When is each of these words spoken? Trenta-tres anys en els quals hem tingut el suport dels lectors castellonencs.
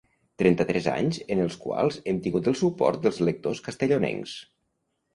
Trenta-tres 0.41 0.87
anys 0.93 1.19
en 1.35 1.43
els 1.43 1.59
quals 1.67 2.01
hem 2.05 2.23
tingut 2.25 2.51
el 2.55 2.59
suport 2.65 3.07
dels 3.07 3.23
lectors 3.31 3.65
castellonencs. 3.71 4.39